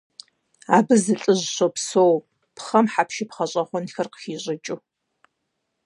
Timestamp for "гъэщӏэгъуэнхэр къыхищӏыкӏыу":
3.35-4.79